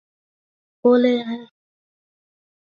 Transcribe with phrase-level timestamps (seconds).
[0.81, 1.51] 博雷埃。